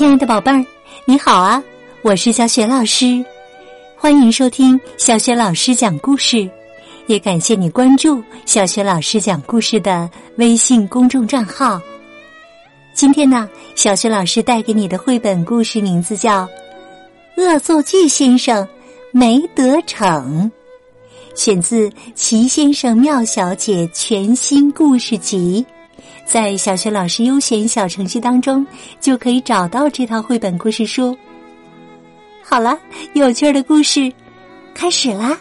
[0.00, 0.64] 亲爱的宝贝儿，
[1.04, 1.62] 你好啊！
[2.00, 3.22] 我是小雪老师，
[3.98, 6.48] 欢迎收听小雪老师讲故事，
[7.06, 11.78] 也感谢你关注小雪老师讲故事的微信公众账号。
[12.94, 16.46] 今天呢，小雪老师带给你的绘本故事名字叫
[17.36, 18.66] 《恶作剧先生
[19.12, 20.50] 没得逞》，
[21.38, 25.62] 选自《齐先生妙小姐》全新故事集。
[26.30, 28.64] 在小学老师优选小程序当中，
[29.00, 31.18] 就可以找到这套绘本故事书。
[32.40, 32.78] 好了，
[33.14, 34.12] 有趣的故事
[34.72, 35.36] 开始啦！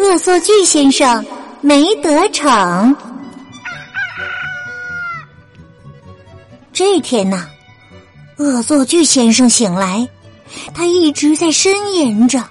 [0.00, 1.24] 恶作剧先生
[1.60, 2.96] 没得逞。
[6.72, 7.48] 这天呢，
[8.38, 10.08] 恶作剧先生醒来，
[10.74, 12.42] 他一直在呻吟着。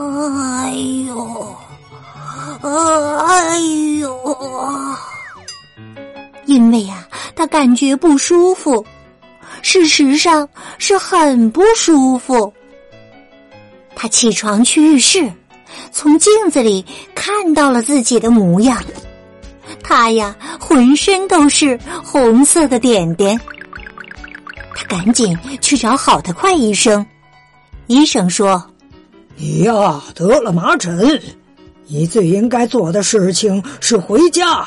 [0.00, 0.72] 哎
[1.08, 1.56] 呦，
[2.62, 3.58] 哎
[3.98, 4.36] 呦！
[6.46, 8.86] 因为呀，他感觉不舒服，
[9.60, 12.52] 事实上是很不舒服。
[13.96, 15.28] 他起床去浴室，
[15.90, 18.80] 从镜子里看到了自己的模样。
[19.82, 23.36] 他呀，浑身都是红色的点点。
[24.76, 27.04] 他赶紧去找好的快医生。
[27.88, 28.64] 医生说。
[29.40, 31.22] 你呀，得了麻疹，
[31.86, 34.66] 你最应该做的事情是回家，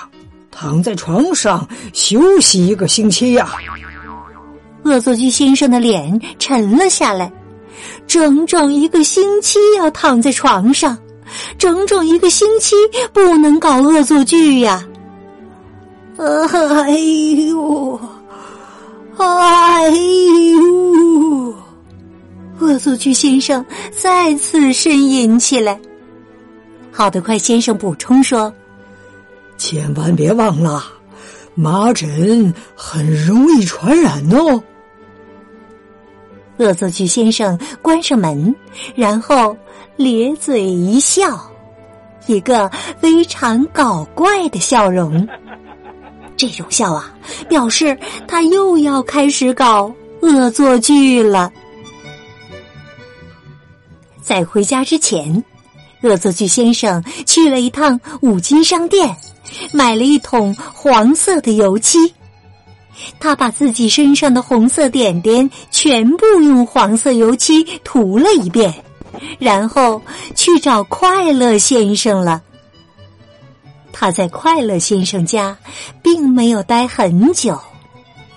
[0.50, 3.52] 躺在床上休息一个星期呀。
[4.84, 7.30] 恶作剧先生的脸沉了下来，
[8.08, 10.98] 整整一个星期要躺在床上，
[11.58, 12.74] 整整一个星期
[13.12, 14.84] 不能搞恶作剧呀。
[16.18, 16.26] 哎
[16.90, 18.00] 呦，
[19.18, 21.31] 哎呦！
[22.62, 25.80] 恶作剧先生再次呻吟起来。
[26.92, 28.54] 好的，快先生补充说
[29.58, 30.84] ：“千万别忘了，
[31.56, 34.62] 麻疹很容易传染哦。”
[36.58, 38.56] 恶作剧先生关上门，
[38.94, 39.58] 然后
[39.96, 41.52] 咧嘴一笑，
[42.28, 42.70] 一个
[43.00, 45.28] 非常搞怪的笑容。
[46.38, 47.12] 这种笑啊，
[47.50, 51.52] 表示他又要开始搞恶作剧了。
[54.32, 55.44] 在回家之前，
[56.04, 59.14] 恶作剧先生去了一趟五金商店，
[59.74, 62.14] 买了一桶黄色的油漆。
[63.20, 68.74] 他把自己身上的红色点点全部用黄色油漆涂了一遍，
[69.38, 70.02] 然后
[70.34, 72.42] 去找快乐先生了。
[73.92, 75.58] 他在快乐先生家
[76.02, 77.60] 并没有待很久，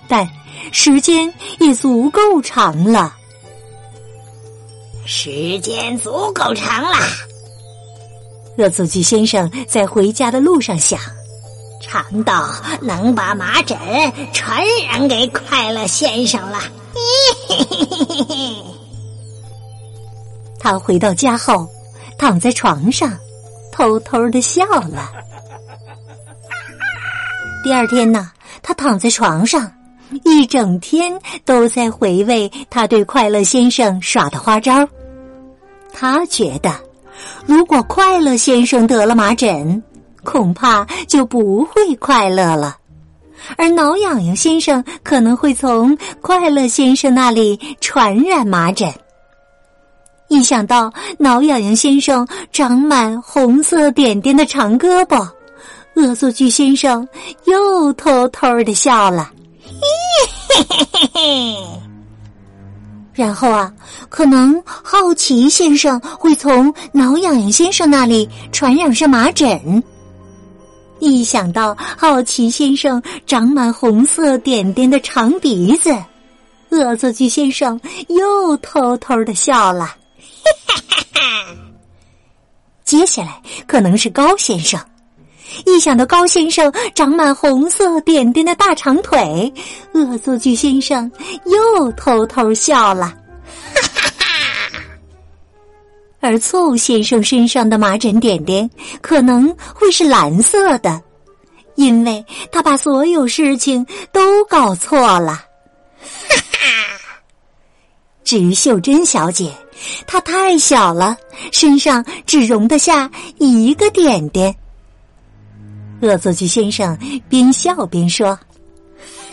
[0.08, 0.28] 但
[0.72, 3.14] 时间也足够长了。
[5.06, 6.96] 时间足够长了，
[8.58, 10.98] 恶作剧先生在回家的路上想，
[11.80, 12.48] 长到
[12.80, 13.76] 能把麻疹
[14.32, 16.58] 传染给快乐先生了。
[20.58, 21.68] 他回到家后，
[22.18, 23.12] 躺在床上，
[23.70, 25.12] 偷偷的笑了。
[27.62, 28.32] 第二天呢，
[28.62, 29.70] 他躺在床上，
[30.24, 34.88] 一整天都在回味他对快乐先生耍的花招。
[35.92, 36.72] 他觉得，
[37.46, 39.82] 如果快乐先生得了麻疹，
[40.22, 42.76] 恐怕就不会快乐了；
[43.56, 48.92] 而挠痒痒先生可能会从快乐先生那里传染麻疹。
[50.28, 55.28] 一想到挠痒痒先生长满红色点点的长胳膊，
[55.94, 57.06] 恶作剧先生
[57.44, 59.30] 又偷偷的笑了。
[60.54, 61.56] 嘿嘿嘿。
[63.12, 63.72] 然后啊，
[64.08, 69.82] 可能好奇先生会从挠痒痒先生那里传染上麻疹。
[70.98, 75.94] 一想到好奇先生长满红色点点的长鼻子，
[76.70, 79.84] 恶作剧先生又偷偷的笑了。
[79.86, 80.82] 哈哈
[81.14, 81.20] 哈！
[82.84, 84.80] 接下来可能是高先生。
[85.66, 89.52] 一想到高先生长满红色点点的大长腿，
[89.92, 91.10] 恶作剧先生
[91.46, 93.06] 又偷偷笑了，
[93.74, 94.80] 哈哈哈！
[96.20, 98.68] 而错误先生身上的麻疹点点
[99.00, 101.00] 可能会是蓝色的，
[101.76, 105.32] 因为他把所有事情都搞错了，
[106.28, 106.68] 哈哈！
[108.24, 109.52] 至于秀珍小姐，
[110.06, 111.16] 她太小了，
[111.52, 114.54] 身上只容得下一个点点。
[116.04, 116.96] 恶作剧先生
[117.28, 118.38] 边笑边说：“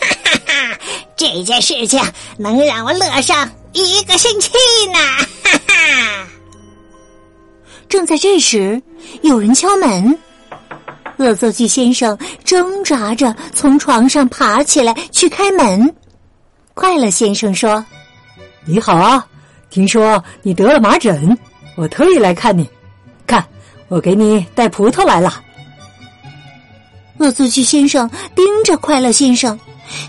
[0.00, 0.78] 哈哈哈，
[1.16, 2.00] 这件事情
[2.38, 4.50] 能让我乐上一个星期
[4.92, 4.98] 呢！”
[5.44, 6.28] 哈哈。
[7.88, 8.80] 正在这时，
[9.20, 10.18] 有人敲门。
[11.18, 15.94] 恶作剧先生挣扎着从床上爬起来去开门。
[16.72, 17.84] 快乐先生说
[18.64, 19.24] ：“你好啊，
[19.68, 21.38] 听说你得了麻疹，
[21.76, 22.68] 我特意来看你。
[23.26, 23.46] 看，
[23.88, 25.42] 我给你带葡萄来了。”
[27.22, 29.56] 恶作剧先生盯着快乐先生，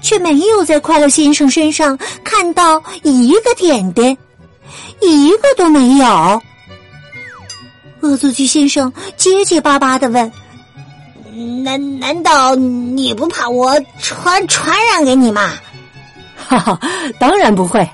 [0.01, 4.18] 却没有在快乐先生身上看到一个点点，
[5.00, 6.42] 一个都没有。
[8.01, 10.31] 恶作剧先生结结巴巴的问
[11.63, 15.51] ：“难难道你不怕我传传染给你吗
[16.36, 16.80] ？”“哈哈，
[17.19, 17.88] 当然不会。”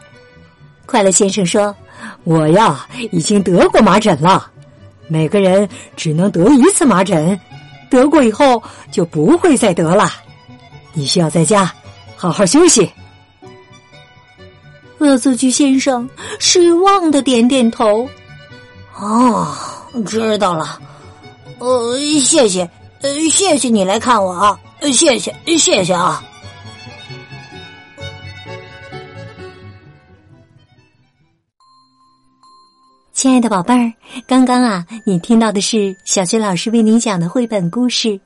[0.87, 1.75] 快乐先生说
[2.23, 4.49] ：“我呀，已经得过麻疹了。
[5.09, 5.67] 每个人
[5.97, 7.39] 只能得一次麻疹，
[7.89, 10.11] 得过以后就不会再得了。
[10.93, 11.73] 你需要在家
[12.15, 12.89] 好好休息。”
[14.99, 16.09] 恶作剧先生
[16.39, 18.07] 失望的点点头
[18.99, 19.47] ：“哦。”
[20.05, 20.79] 知道了，
[21.57, 22.69] 呃，谢谢，
[23.31, 26.23] 谢谢你来看我啊，谢谢，谢谢啊！
[33.19, 33.93] 亲爱的宝贝儿，
[34.25, 38.07] 刚刚啊，你听到的是小学老师为你讲的绘本故事《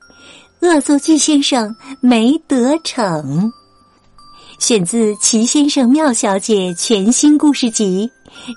[0.60, 3.50] 恶作剧先生没得逞》，
[4.60, 8.08] 选自《齐先生妙小姐》全新故事集。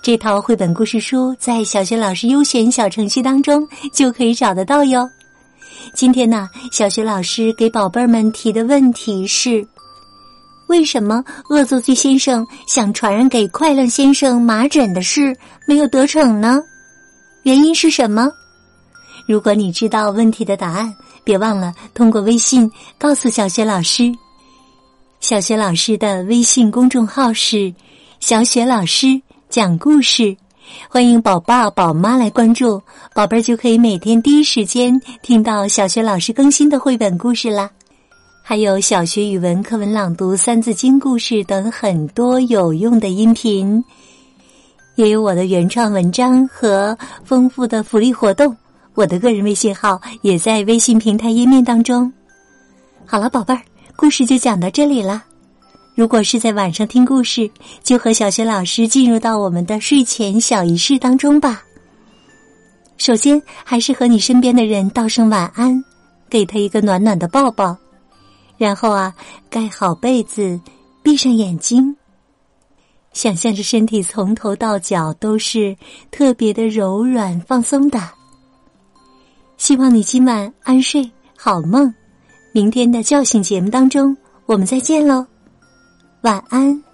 [0.03, 5.09] 这套绘本故事书在小学老师优选小程序当中就可以找得到哟。
[5.95, 9.67] 今天呢，小学老师给宝贝儿们提的问题是：
[10.67, 15.35] 为什么恶作剧先生想传染给快乐先生麻疹的事
[15.67, 16.61] 没有得逞呢？
[17.43, 18.29] 原因是什么？
[19.27, 20.93] 如果你知道问题的答案，
[21.23, 24.11] 别忘了通过微信告诉小学老师。
[25.19, 27.73] 小学老师的微信公众号是
[28.19, 29.21] “小雪老师”。
[29.49, 30.35] 讲故事，
[30.89, 32.81] 欢迎宝爸宝妈来关注，
[33.15, 37.69] 宝贝儿就可以每天第一时间听到小学老师更新的绘本故事啦。
[38.49, 43.83] 还有小学语文课文朗读、三字经故事等很多有用的音频，
[44.95, 48.55] 也有我的原创文章和丰富的福利活动。
[48.93, 52.09] 我的个人微信号也在微信平台页面当中。
[53.05, 53.61] 好了，宝贝儿，
[53.97, 55.25] 故事就讲到这里了。
[55.93, 57.51] 如果是在晚上听故事，
[57.83, 61.61] 就和小学老师进入到我们的睡前小仪式当中吧。
[62.95, 65.83] 首先，还是和你身边的人道声晚安，
[66.29, 67.75] 给他一个暖暖的抱抱，
[68.57, 69.13] 然后啊，
[69.49, 70.59] 盖好被子，
[71.03, 71.95] 闭上眼睛，
[73.13, 75.75] 想象着身体从头到脚都是
[76.11, 77.99] 特别的柔软放松的。
[79.57, 81.93] 希望你今晚安睡，好梦。
[82.51, 84.15] 明天的叫醒节目当中，
[84.45, 85.25] 我们再见喽。
[86.21, 86.86] 晚安。